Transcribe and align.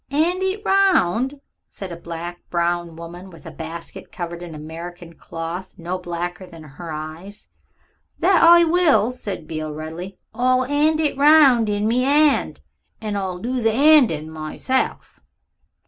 "'And 0.09 0.41
it 0.41 0.65
round," 0.65 1.39
said 1.69 1.91
a 1.91 1.95
black 1.95 2.39
browed 2.49 2.97
woman, 2.97 3.29
with 3.29 3.45
a 3.45 3.51
basket 3.51 4.11
covered 4.11 4.41
in 4.41 4.55
American 4.55 5.13
cloth 5.13 5.75
no 5.77 5.99
blacker 5.99 6.47
than 6.47 6.63
her 6.63 6.91
eyes. 6.91 7.45
"That 8.17 8.41
I 8.43 8.63
will," 8.63 9.11
said 9.11 9.45
Beale 9.45 9.75
readily. 9.75 10.17
"I'll 10.33 10.65
'and 10.65 10.99
it 10.99 11.15
round 11.19 11.69
in 11.69 11.87
me 11.87 12.03
'and. 12.03 12.59
And 12.99 13.15
I'll 13.15 13.37
do 13.37 13.61
the 13.61 13.69
'andin' 13.73 14.33
meself." 14.33 15.19